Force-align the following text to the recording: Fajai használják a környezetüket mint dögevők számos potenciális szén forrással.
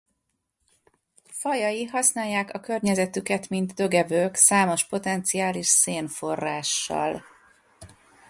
Fajai 1.31 1.83
használják 1.85 2.53
a 2.53 2.59
környezetüket 2.59 3.49
mint 3.49 3.73
dögevők 3.73 4.35
számos 4.35 4.85
potenciális 4.87 5.67
szén 5.67 6.07
forrással. 6.07 7.23